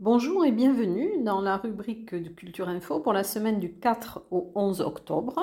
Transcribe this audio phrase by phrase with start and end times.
[0.00, 4.50] Bonjour et bienvenue dans la rubrique de Culture Info pour la semaine du 4 au
[4.56, 5.38] 11 octobre.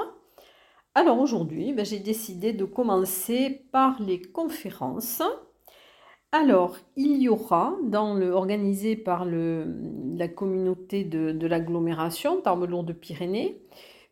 [0.96, 5.22] Alors aujourd'hui, ben, j'ai décidé de commencer par les conférences.
[6.34, 13.62] Alors, il y aura, dans le, organisé par la communauté de, l'agglomération Tarbes-Lourdes-Pyrénées,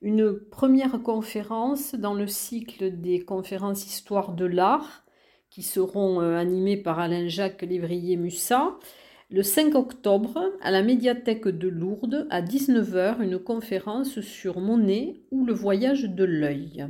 [0.02, 5.04] une première conférence dans le cycle des conférences Histoire de l'art
[5.52, 8.80] qui seront euh, animées par Alain-Jacques Lévrier-Mussat.
[9.30, 15.46] Le 5 octobre, à la médiathèque de Lourdes, à 19h, une conférence sur Monet ou
[15.46, 16.88] le voyage de l'œil.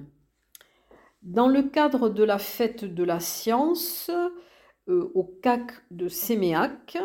[1.24, 4.10] Dans le cadre de la fête de la science,
[4.90, 6.98] euh, au CAC de Séméac.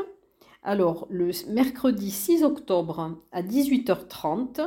[0.63, 4.63] Alors, le mercredi 6 octobre à 18h30,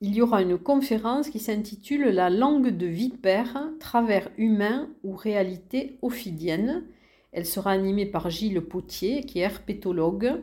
[0.00, 5.98] il y aura une conférence qui s'intitule La langue de vipère, travers humain ou réalité
[6.02, 6.84] ophidienne.
[7.32, 10.40] Elle sera animée par Gilles Potier, qui est herpétologue,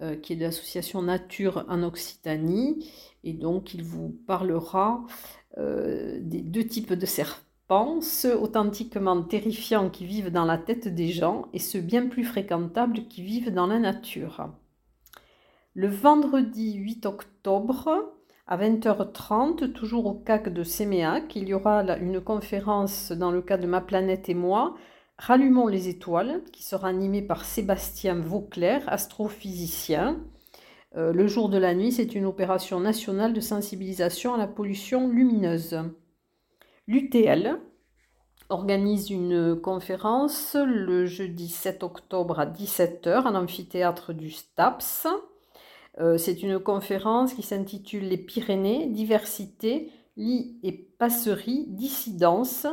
[0.00, 2.88] euh, qui est de l'association Nature en Occitanie.
[3.24, 5.04] Et donc, il vous parlera
[5.58, 7.44] euh, des deux types de serpents
[8.00, 13.06] ceux authentiquement terrifiants qui vivent dans la tête des gens et ceux bien plus fréquentables
[13.08, 14.48] qui vivent dans la nature.
[15.74, 18.17] Le vendredi 8 octobre,
[18.48, 23.58] à 20h30, toujours au CAC de Séméac, il y aura une conférence dans le cas
[23.58, 24.74] de Ma planète et moi,
[25.18, 30.20] Rallumons les étoiles, qui sera animée par Sébastien Vauclair, astrophysicien.
[30.96, 35.08] Euh, le jour de la nuit, c'est une opération nationale de sensibilisation à la pollution
[35.08, 35.76] lumineuse.
[36.86, 37.58] L'UTL
[38.48, 45.08] organise une conférence le jeudi 7 octobre à 17h en amphithéâtre du STAPS.
[46.00, 52.66] Euh, c'est une conférence qui s'intitule Les Pyrénées, diversité, lit et passerie, dissidence.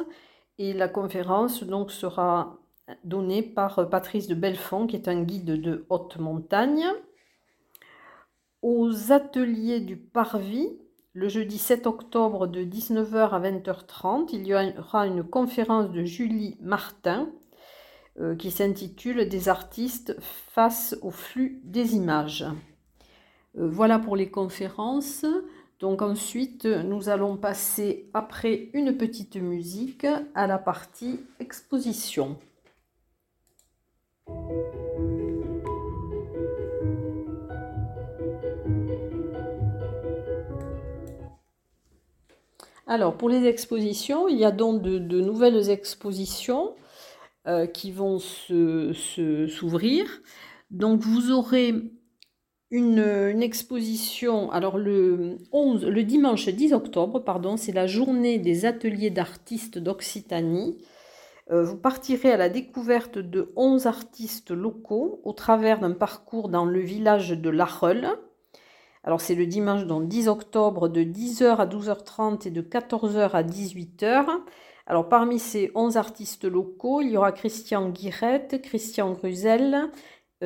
[0.58, 2.60] Et la conférence donc sera
[3.04, 6.86] donnée par Patrice de Belfond, qui est un guide de haute montagne.
[8.62, 10.80] Aux ateliers du Parvis,
[11.14, 16.58] le jeudi 7 octobre de 19h à 20h30, il y aura une conférence de Julie
[16.62, 17.30] Martin
[18.20, 22.46] euh, qui s'intitule Des artistes face au flux des images.
[23.58, 25.26] Euh, voilà pour les conférences.
[25.80, 32.38] Donc ensuite, nous allons passer après une petite musique à la partie exposition.
[42.88, 46.76] Alors, pour les expositions, il y a donc de, nouvelles expositions
[47.48, 50.06] euh, qui vont s'ouvrir.
[50.70, 51.74] donc, vous aurez
[52.72, 59.12] une, exposition, alors le, 11, le dimanche 10 octobre, pardon, c'est la journée des ateliers
[59.12, 60.78] d'artistes d'Occitanie.
[61.52, 66.66] Euh, vous partirez à la découverte de 11 artistes locaux au travers d'un parcours dans
[66.66, 68.10] le village de Lareule.
[69.04, 73.44] Alors c'est le dimanche donc 10 octobre de 10h à 12h30 et de 14h à
[73.44, 74.26] 18h.
[74.88, 79.92] Alors parmi ces 11 artistes locaux, il y aura Christian Guirette, Christian Gruzel,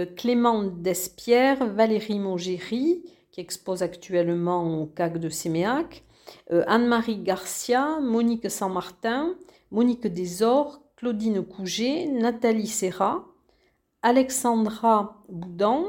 [0.06, 6.04] Clément Despierre, Valérie Mogéry, qui expose actuellement au CAC de Séméac,
[6.52, 9.36] euh, Anne-Marie Garcia, Monique Saint-Martin,
[9.72, 13.26] Monique Desor, Claudine Couget, Nathalie Serra,
[14.02, 15.86] Alexandra Boudan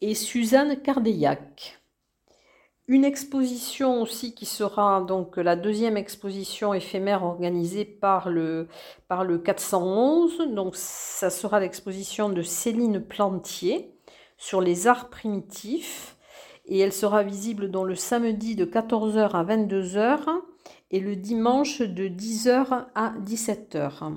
[0.00, 1.81] et Suzanne Cardeillac.
[2.88, 8.66] Une exposition aussi qui sera donc la deuxième exposition éphémère organisée par le,
[9.06, 10.48] par le 411.
[10.52, 13.94] Donc ça sera l'exposition de Céline Plantier
[14.36, 16.16] sur les arts primitifs
[16.66, 20.18] et elle sera visible dans le samedi de 14h à 22h
[20.90, 24.16] et le dimanche de 10h à 17h.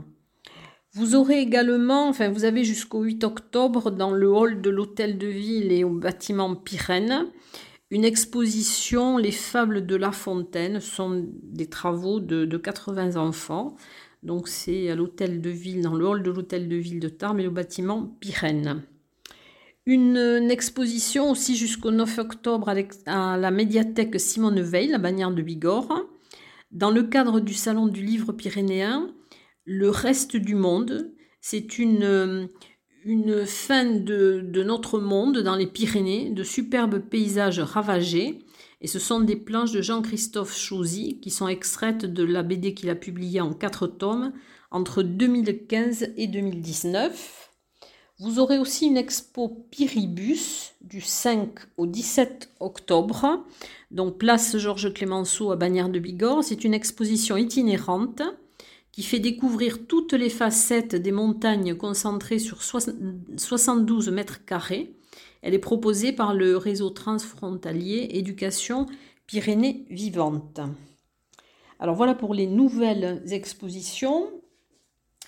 [0.93, 5.27] Vous aurez également, enfin vous avez jusqu'au 8 octobre dans le hall de l'hôtel de
[5.27, 7.27] ville et au bâtiment Pyrène
[7.95, 13.77] une exposition, Les Fables de La Fontaine, sont des travaux de, 80 enfants.
[14.21, 17.39] Donc c'est à l'hôtel de ville, dans le hall de l'hôtel de ville de Tarbes
[17.39, 18.83] et le bâtiment Pyrène.
[19.85, 20.17] Une,
[20.51, 22.67] exposition aussi jusqu'au 9 octobre
[23.05, 26.01] à la médiathèque Simone Veil, la bannière de Bigorre.
[26.71, 29.09] Dans le cadre du Salon du Livre pyrénéen,
[29.63, 32.49] Le reste du monde, c'est une,
[33.05, 38.39] une fin de, notre monde dans les Pyrénées, de superbes paysages ravagés.
[38.81, 42.89] Et ce sont des planches de Jean-Christophe Chauzy qui sont extraites de la BD qu'il
[42.89, 44.33] a publiée en quatre tomes
[44.71, 47.51] entre 2015 et 2019.
[48.19, 53.45] Vous aurez aussi une expo Pyribus du 5 au 17 octobre,
[53.91, 56.43] donc place Georges Clémenceau à Bagnères de Bigorre.
[56.43, 58.23] C'est une exposition itinérante
[58.95, 64.95] qui fait découvrir toutes les facettes des montagnes concentrées sur 72 mètres carrés.
[65.41, 68.85] Elle est proposée par le réseau transfrontalier Éducation
[69.27, 70.61] Pyrénées Vivantes.
[71.77, 74.29] Alors voilà pour les nouvelles expositions.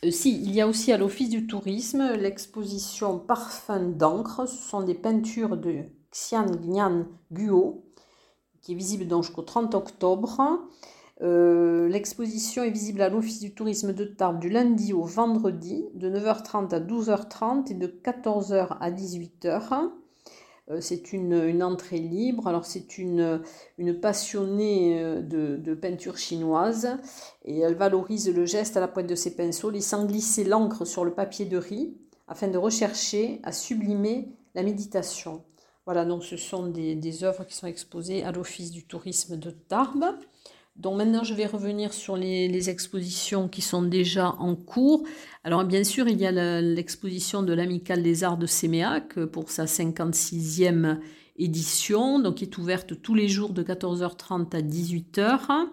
[0.06, 4.48] Euh, si, il y a aussi à l'Office du tourisme l'exposition Parfum d'encre.
[4.48, 5.82] Ce sont des peintures de
[6.14, 7.84] Xian Gnan Guo,
[8.62, 10.70] qui est visible jusqu'au 30 octobre.
[11.24, 16.10] Euh, l'exposition est visible à l'Office du tourisme de Tarbes du lundi au vendredi, de
[16.10, 19.90] 9h30 à 12h30 et de 14h à 18h.
[20.70, 22.48] Euh, c'est une, entrée libre.
[22.48, 23.42] Alors c'est une,
[24.00, 26.98] passionnée euh, de, peinture chinoise
[27.46, 31.04] et elle valorise le geste à la pointe de ses pinceaux, laissant glisser l'encre sur
[31.04, 31.96] le papier de riz
[32.28, 35.44] afin de rechercher à sublimer la méditation.
[35.86, 39.52] Voilà, donc ce sont des, des œuvres qui sont exposées à l'Office du tourisme de
[39.52, 40.06] Tarbes.
[40.78, 45.04] Donc maintenant, je vais revenir sur les, expositions qui sont déjà en cours.
[45.44, 49.66] Alors bien sûr, il y a l'exposition de l'Amicale des Arts de Séméac pour sa
[49.66, 51.00] 56e
[51.38, 55.68] édition, donc qui est ouverte tous les jours de 14h30 à 18h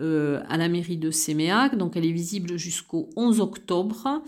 [0.00, 1.76] euh, à la mairie de Séméac.
[1.76, 4.22] Donc elle est visible jusqu'au 11 octobre.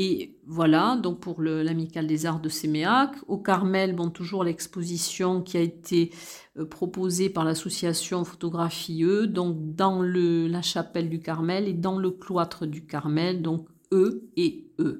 [0.00, 3.16] Et voilà, donc pour l'Amicale des Arts de Séméac.
[3.26, 6.12] Au Carmel, bon, toujours l'exposition qui a été
[6.56, 12.12] euh, proposée par l'association Photographie E, donc dans la chapelle du Carmel et dans le
[12.12, 14.98] cloître du Carmel, donc E et E.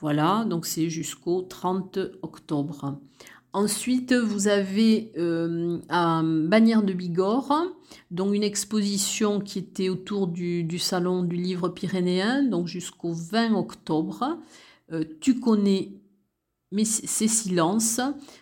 [0.00, 2.98] Voilà, donc c'est jusqu'au 30 octobre.
[3.58, 7.64] Ensuite, vous avez euh, à Bagnères de Bigorre,
[8.12, 14.38] donc une exposition qui était autour du, salon du livre pyrénéen, donc jusqu'au 20 octobre.
[14.92, 15.90] Euh, tu connais
[16.70, 18.00] mais ces silences,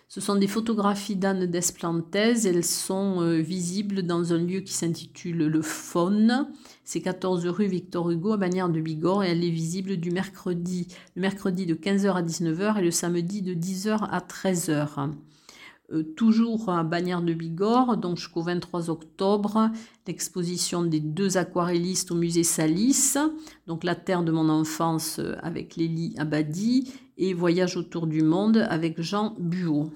[0.09, 2.13] ce sont des photographies d'Anne Desplantes.
[2.13, 6.49] Elles sont euh, visibles dans un lieu qui s'intitule Le Faune.
[6.83, 10.87] C'est 14 rue Victor Hugo à Bagnères de Bigorre et elle est visible du mercredi,
[11.15, 15.11] le mercredi de 15h à 19h et le samedi de 10h à 13h.
[15.93, 19.71] Euh, toujours à Bagnères de Bigorre, donc jusqu'au 23 octobre,
[20.05, 23.13] l'exposition des deux aquarellistes au musée Salis,
[23.67, 28.65] donc La Terre de mon enfance euh, avec Lélie Abadi et Voyage autour du monde
[28.69, 29.91] avec Jean Buot.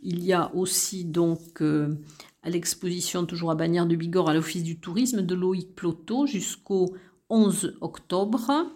[0.00, 1.96] Il y a aussi donc euh,
[2.42, 6.94] à l'exposition toujours à Bagnères de Bigorre à l'Office du tourisme de Loïc Ploto jusqu'au
[7.28, 8.66] 11 octobre,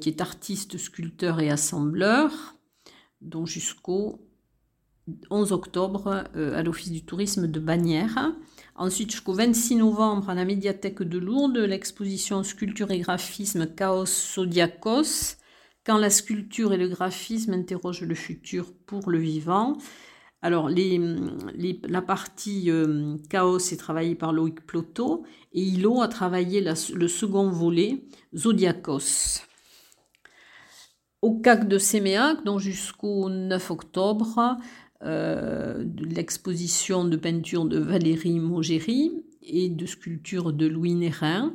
[0.00, 2.54] qui est artiste, sculpteur et assembleur,
[3.20, 4.20] donc jusqu'au
[5.30, 8.32] 11 octobre euh, à l'Office du tourisme de Bagnères.
[8.76, 15.36] Ensuite, jusqu'au 26 novembre, à la médiathèque de Lourdes, l'exposition Sculpture et graphisme Chaos Zodiacos,
[15.84, 19.76] quand la sculpture et le graphisme interrogent le futur pour le vivant.
[20.42, 27.08] Alors, la partie euh, Chaos est travaillée par Loïc Ploto et Hilo a travaillé le
[27.08, 28.04] second volet,
[28.36, 29.40] Zodiacos.
[31.22, 34.58] Au CAC de Séméac, donc jusqu'au 9 octobre,
[35.02, 41.54] euh, l'exposition de peinture de Valérie Mogéry et de sculpture de Louis Nérin.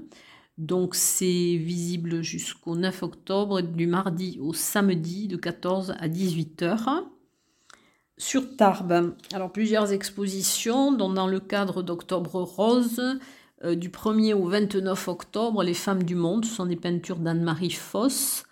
[0.59, 7.03] Donc c'est visible jusqu'au 9 octobre, du mardi au samedi de 14 à 18 h
[8.17, 13.01] Sur Tarbes, alors plusieurs expositions, dont dans le cadre d'Octobre Rose,
[13.63, 17.71] euh, du 1er au 29 octobre, Les Femmes du Monde, ce sont des peintures d'Anne-Marie
[17.71, 18.43] Foss.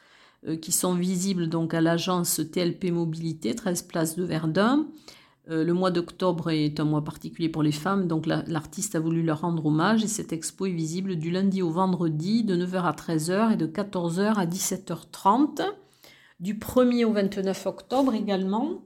[0.47, 4.85] Euh, qui sont visibles donc à l'agence TLP Mobilité, 13 places de Verdun.
[5.49, 9.23] Euh, le mois d'octobre est un mois particulier pour les femmes, donc l'artiste a voulu
[9.23, 12.91] leur rendre hommage et cette expo est visible du lundi au vendredi de 9h à
[12.91, 15.61] 13h et de 14h à 17h30.
[16.39, 18.81] Du 1er au 29 octobre également,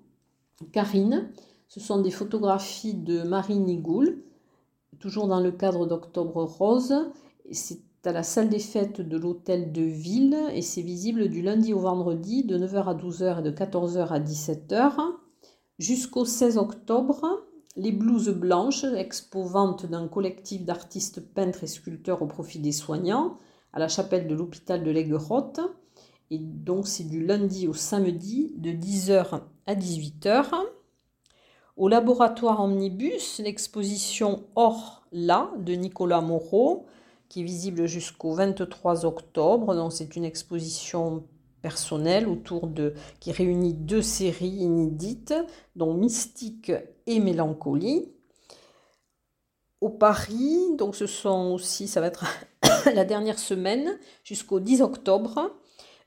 [0.72, 1.30] Karine,
[1.68, 4.22] ce sont des photographies de Marie Nigoul,
[5.00, 6.94] toujours dans le cadre d'Octobre Rose.
[7.51, 11.74] C'est à la salle des fêtes de l'hôtel de ville et c'est visible du lundi
[11.74, 15.13] au vendredi de 9h à 12h et de 14h à 17h.
[15.81, 22.27] Jusqu'au 16 octobre, les blouses blanches, expo vente d'un collectif d'artistes peintres et sculpteurs au
[22.27, 23.39] profit des soignants
[23.73, 25.59] à la chapelle de l'hôpital de l'Aiguerotte.
[26.29, 30.51] Et donc c'est du lundi au samedi de 10h à 18h.
[31.77, 36.85] Au laboratoire Omnibus, l'exposition Or là de Nicolas Moreau
[37.27, 39.73] qui est visible jusqu'au 23 octobre.
[39.73, 41.23] Donc c'est une exposition
[41.62, 45.34] personnelle autour de qui réunit deux séries inédites,
[45.75, 46.72] dont Mystique
[47.08, 48.10] et Mélancolie.
[49.80, 52.25] Au Paris, donc ce sont aussi, ça va être
[52.94, 55.51] la dernière semaine jusqu'au 10 octobre.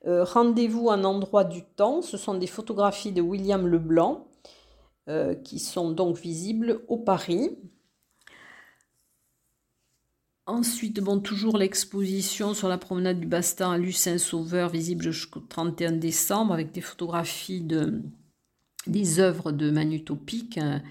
[0.07, 2.03] Euh, rendez-vous un endroit du temps.
[2.03, 4.29] Ce sont des photographies de William Leblanc
[5.09, 7.59] euh, qui sont donc visibles au Paris.
[10.47, 16.53] Ensuite, bon, toujours l'exposition sur la promenade du Bastan à Lucin-Sauveur, visible jusqu'au 31 décembre,
[16.53, 18.03] avec des photographies de,
[18.87, 20.83] des œuvres de Manu Topic, hein,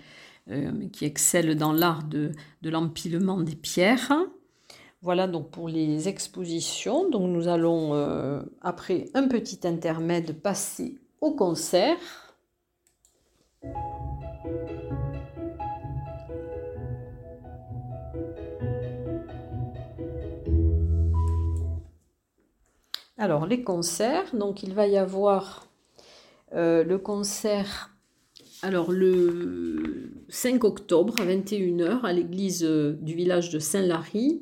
[0.50, 2.32] euh, qui excellent dans l'art de,
[2.64, 4.12] l'empilement des pierres.
[5.04, 7.08] Voilà donc pour les expositions.
[7.12, 11.98] Donc nous allons, euh, après un petit intermède, passer au concert.
[23.18, 25.68] Alors, les concerts, donc il va y avoir
[26.54, 27.94] euh, le concert
[28.64, 34.42] alors le 5 octobre à 21h à l'église euh, du village de Saint-Lary,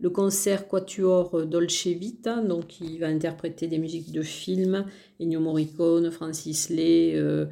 [0.00, 4.86] le concert Quatuor Dolce Vita, donc il va interpréter des musiques de films,
[5.20, 7.44] Ennio Morricone, Francis Lay, euh,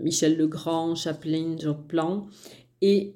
[0.00, 2.24] Michel Legrand, Chaplin, Joplin.
[2.80, 3.14] Et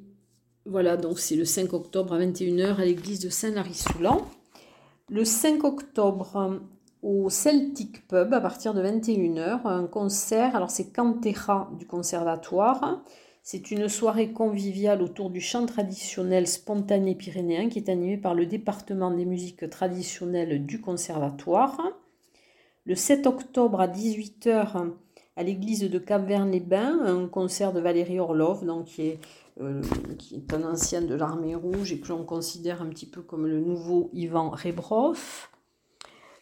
[0.67, 4.29] voilà, donc c'est le 5 octobre à 21h à l'église de Saint-Lary-Soulan.
[5.09, 6.61] Le 5 octobre,
[7.01, 10.57] au Celtic Pub, à partir de 21h, un concert.
[10.57, 13.05] Alors, c'est Cantera du Conservatoire.
[13.41, 18.47] C'est une soirée conviviale autour du chant traditionnel spontané pyrénéen qui est animé par le
[18.47, 21.81] département des musiques traditionnelles du Conservatoire.
[22.85, 24.91] Le 7 octobre à 18h,
[25.37, 28.89] à l'église de Cap-Vert-les-Bains, un concert de Valérie Orlov, donc
[29.61, 29.81] euh,
[30.19, 33.47] qui est un ancien de l'armée rouge et que l'on considère un petit peu comme
[33.47, 35.49] le nouveau Ivan Rebrov.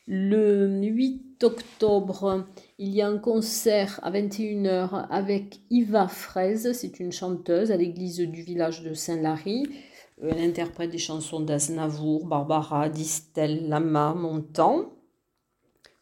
[0.06, 2.44] Le 8 octobre,
[2.78, 8.18] il y a un concert à 21h avec Iva Fraise, c'est une chanteuse à l'église
[8.18, 9.66] du village de Saint-Lary.
[10.22, 14.92] Euh, elle interprète des chansons d'Aznavour, Barbara, Distel, Lama, Montan.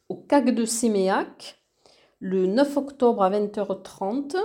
[0.09, 1.63] Au CAC de Séméac,
[2.19, 4.37] le 9 octobre à 20h30,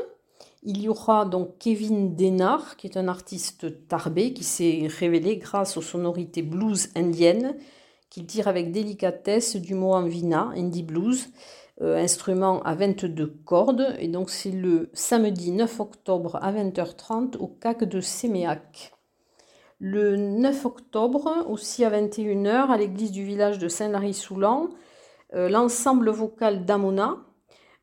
[0.68, 5.78] il y aura donc Kevin Denard, qui est un artiste tarbé, qui s'est révélé grâce
[5.78, 7.56] aux sonorités blues indiennes,
[8.10, 11.30] qu'il tire avec délicatesse du mot vina, indie blues,
[11.82, 13.96] euh, instrument à 22 cordes.
[13.98, 18.92] Et donc c'est le samedi 9 octobre à 20h30 au CAC de Séméac.
[19.80, 24.68] Le 9 octobre, aussi à 21h, à l'église du village de Saint-Lary-Soulan,
[25.34, 27.20] euh, l'ensemble vocal d'Amona,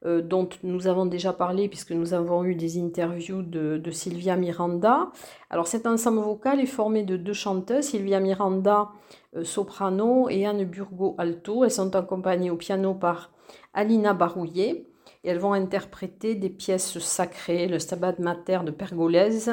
[0.07, 5.11] euh, dont nous avons déjà parlé puisque nous avons eu des interviews de, Sylvia Miranda.
[5.49, 8.91] Alors cet ensemble vocal est formé de deux chanteuses, Sylvia Miranda
[9.35, 11.65] euh, soprano et Anne Burgo alto.
[11.65, 13.31] Elles sont accompagnées au piano par
[13.73, 14.87] Alina Barouillet
[15.23, 19.51] et elles vont interpréter des pièces sacrées, le Stabat Mater de Pergolèse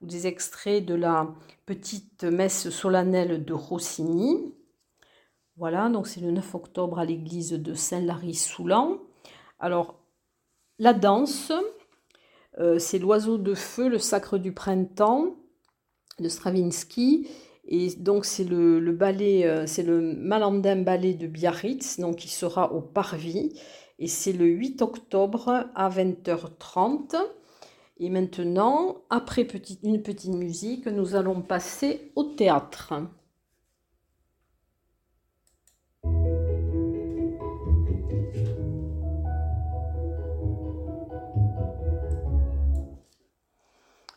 [0.00, 1.32] ou des extraits de la
[1.64, 4.52] petite messe solennelle de Rossini.
[5.56, 8.98] Voilà, donc c'est le 9 octobre à l'église de Saint-Lary-Soulan.
[9.62, 9.94] Alors,
[10.80, 11.52] la danse,
[12.58, 15.36] euh, c'est l'oiseau de feu, le sacre du printemps
[16.18, 17.28] de Stravinsky.
[17.68, 22.72] Et donc, c'est le, ballet, euh, c'est le Malandin ballet de Biarritz, donc qui sera
[22.72, 23.56] au Parvis.
[24.00, 27.14] Et c'est le 8 octobre à 20h30.
[27.98, 29.46] Et maintenant, après
[29.84, 32.94] une petite musique, nous allons passer au théâtre.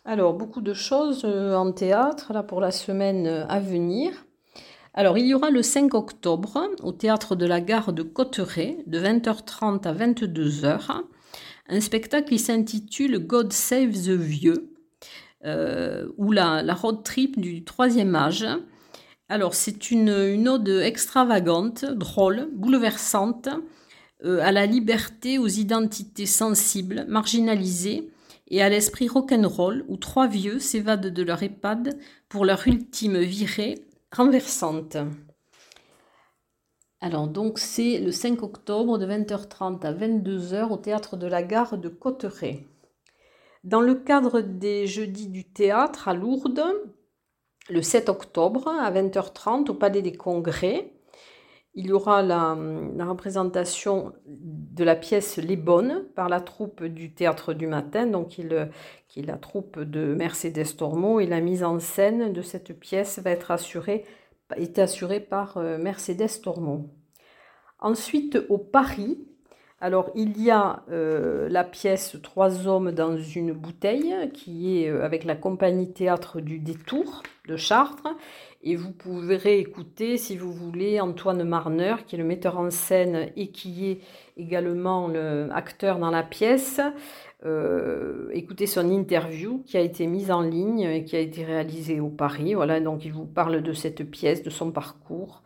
[0.08, 4.12] Alors, beaucoup de choses euh, en théâtre là, pour la semaine euh, à venir.
[4.94, 9.00] Alors, il y aura le 5 octobre au théâtre de la gare de Cotteret, de
[9.00, 11.02] 20h30 à 22h,
[11.70, 14.76] un spectacle qui s'intitule God Save the Vieux,
[15.44, 18.46] euh, ou la, road trip du troisième âge.
[19.28, 23.50] Alors, c'est une, une, ode extravagante, drôle, bouleversante,
[24.24, 28.12] à la liberté, aux identités sensibles, marginalisées
[28.48, 31.98] et à l'esprit rock'n'roll où trois vieux s'évadent de leur EHPAD
[32.30, 34.98] pour leur ultime virée renversante.
[37.02, 41.78] Alors donc c'est le 5 octobre de 20h30 à 22h au théâtre de la gare
[41.78, 42.68] de Cotteret.
[43.64, 46.64] Dans le cadre des jeudis du théâtre à Lourdes,
[47.70, 50.95] le 7 octobre à 20h30 au Palais des Congrès,
[51.76, 52.56] il y aura la,
[53.06, 58.42] représentation de la pièce Les Bonnes par la troupe du Théâtre du Matin, donc qui,
[58.42, 63.32] est la troupe de Mercedes Tormo, et la mise en scène de cette pièce va
[63.32, 64.06] être assurée,
[64.78, 66.90] assurée par euh, Mercedes Tormo.
[67.80, 69.20] Ensuite, au Paris,
[69.82, 75.04] alors il y a euh, la pièce Trois hommes dans une bouteille, qui est euh,
[75.04, 78.08] avec la compagnie théâtre du Détour de Chartres,
[78.68, 83.30] Et vous pourrez écouter, si vous voulez, Antoine Marner, qui est le metteur en scène
[83.36, 84.00] et qui est
[84.38, 86.82] également le acteur dans la pièce.
[87.46, 92.00] Euh, écoutez son interview qui a été mise en ligne et qui a été réalisée
[92.00, 92.56] au Paris.
[92.56, 95.44] Voilà, donc il vous parle de cette pièce, de son parcours.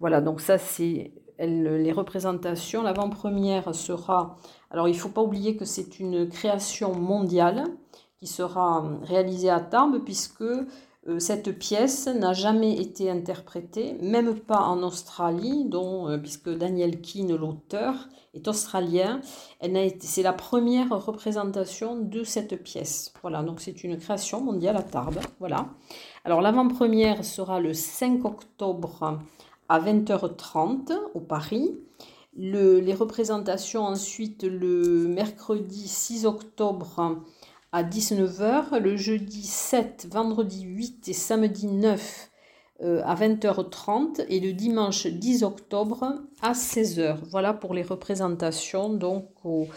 [0.00, 2.82] Voilà, donc ça c'est les représentations.
[2.82, 4.36] L'avant-première sera...
[4.72, 7.62] Alors il ne faut pas oublier que c'est une création mondiale
[8.18, 10.66] qui sera réalisée à Tarbes puisque euh,
[11.18, 17.94] cette pièce n'a jamais été interprétée, même pas en Australie, euh, puisque Daniel Keane, l'auteur,
[18.34, 19.20] est australien.
[20.00, 23.14] C'est la première représentation de cette pièce.
[23.22, 25.20] Voilà, donc c'est une création mondiale à Tarbes.
[25.38, 25.68] Voilà.
[26.24, 29.18] Alors l'avant-première sera le 5 octobre
[29.68, 31.78] à 20h30 au Paris.
[32.36, 37.22] les représentations ensuite le mercredi 6 octobre
[37.72, 42.30] à 19h, le jeudi 7, vendredi 8 et samedi 9
[42.82, 47.18] euh, à 20h30 et le dimanche 10 octobre à 16h.
[47.30, 49.68] Voilà pour les représentations donc au,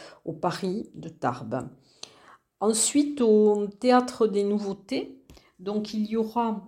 [0.41, 1.69] Paris de Tarbes.
[2.59, 5.19] Ensuite au théâtre des nouveautés,
[5.59, 6.67] donc il y aura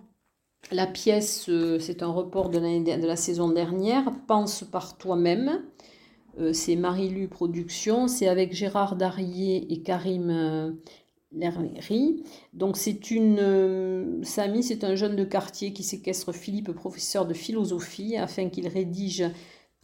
[0.70, 5.64] la pièce, euh, c'est un report de, de, la saison dernière, Pense par toi-même.
[6.38, 10.76] Euh, c'est Marie-Lu Productions, c'est avec Gérard Darier et Karim
[11.42, 12.10] euh,
[12.52, 14.22] Donc c'est une...
[14.22, 19.24] Samy, c'est un jeune de quartier qui séquestre Philippe, professeur de philosophie, afin qu'il rédige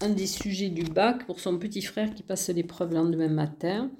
[0.00, 3.90] un des sujets du bac pour son petit frère qui passe l'épreuve le lendemain matin.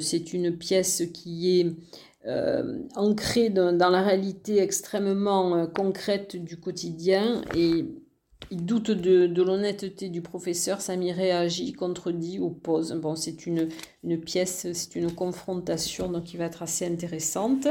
[0.00, 1.76] c'est une pièce qui est
[2.26, 7.84] euh, ancré dans, la réalité extrêmement euh, concrète du quotidien et
[8.50, 12.92] il doute de, l'honnêteté du professeur, Samy réagit, contredit, oppose.
[12.92, 13.68] Bon, c'est une,
[14.20, 17.66] pièce, c'est une confrontation qui va être assez intéressante.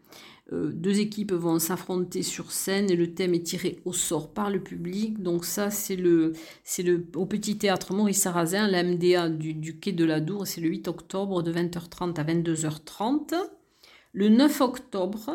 [0.52, 4.50] Euh, deux équipes vont s'affronter sur scène et le thème est tiré au sort par
[4.50, 5.22] le public.
[5.22, 6.32] Donc ça, c'est le,
[7.14, 10.46] au petit théâtre Maurice Sarrazin, la MDA du, du quai de la Dour.
[10.46, 13.34] C'est le 8 octobre de 20h30 à 22h30.
[14.12, 15.30] Le 9 octobre,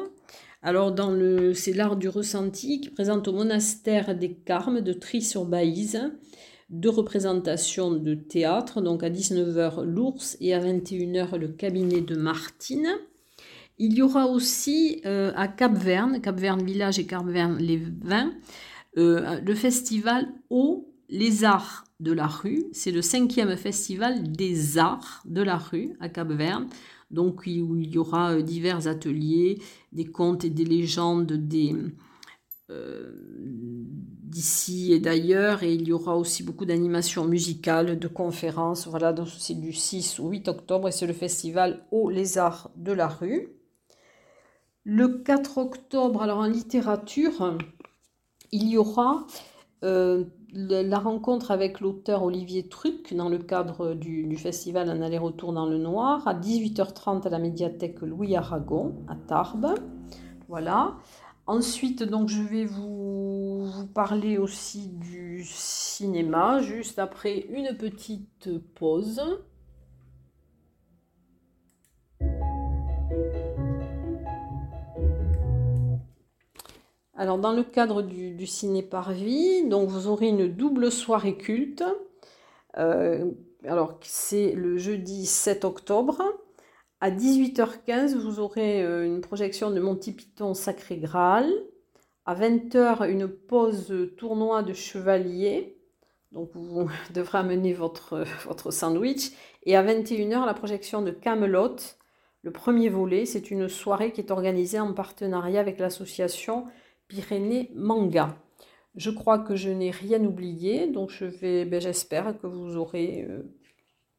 [0.61, 6.01] alors dans le, c'est l'art du ressenti qui présente au monastère des Carmes de Tri-sur-Baïse
[6.69, 12.87] deux représentations de théâtre, donc à 19h l'ours et à 21h le cabinet de Martine.
[13.77, 18.31] Il y aura aussi euh, à Cap-Verne, Cap-Verne Village et Cap-Verne les Vins,
[18.97, 22.65] euh, le festival Au les Arts de la rue.
[22.71, 26.67] C'est le cinquième festival des arts de la rue à Cap-Verne.
[27.11, 29.61] Donc il y aura euh, divers ateliers,
[29.91, 31.75] des contes et des légendes, des,
[34.23, 38.87] d'ici et d'ailleurs, et il y aura aussi beaucoup d'animations musicales, de conférences.
[38.87, 42.93] Voilà, donc c'est du 6 au 8 octobre et c'est le festival Au Lézard de
[42.93, 43.54] la rue.
[44.87, 47.57] Le 4 octobre, alors en littérature,
[48.51, 49.25] il y aura
[49.83, 55.65] euh, la rencontre avec l'auteur Olivier Truc dans le cadre du, festival Un aller-retour dans
[55.65, 59.73] le noir à 18h30 à la médiathèque Louis Aragon à Tarbes.
[60.49, 60.97] Voilà.
[61.47, 69.19] Ensuite, donc, je vais vous, parler aussi du cinéma, juste après une petite pause.
[77.17, 81.83] Alors, dans le cadre du, ciné par vous aurez une double soirée culte.
[82.77, 83.31] Euh,
[83.63, 86.21] alors, c'est le jeudi 7 octobre.
[86.99, 91.49] À 18h15, vous aurez euh, une projection de Monty Python Sacré Graal.
[92.25, 95.77] À 20h, une pause tournoi de chevalier.
[96.33, 99.31] Donc vous devrez amener votre, votre sandwich.
[99.63, 101.77] Et à 21h, la projection de Camelot,
[102.41, 103.25] le premier volet.
[103.25, 106.65] C'est une soirée qui est organisée en partenariat avec l'association
[107.07, 108.37] Pyrénées Manga.
[108.95, 113.25] Je crois que je n'ai rien oublié, donc je vais, ben, j'espère que vous aurez
[113.29, 113.43] euh,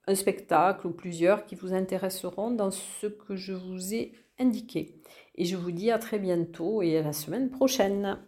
[0.07, 5.01] un spectacle ou plusieurs qui vous intéresseront dans ce que je vous ai indiqué.
[5.37, 8.19] Et je vous dis à très bientôt et à la semaine prochaine.